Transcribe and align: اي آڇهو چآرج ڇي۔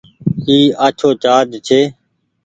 اي 0.47 0.57
آڇهو 0.85 1.09
چآرج 1.23 1.49
ڇي۔ 1.67 1.81